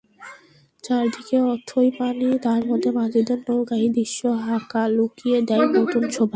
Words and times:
চারদিকে 0.83 1.37
অথই 1.53 1.89
পানি, 1.99 2.27
তার 2.41 2.61
মধ্যে 2.65 2.89
মাঝিদের 2.91 3.39
নৌকা—এই 3.47 3.89
দৃশ্য 3.89 4.21
হাকালুকিকে 4.45 5.39
দেয় 5.49 5.65
নতুন 5.75 6.03
শোভা। 6.09 6.29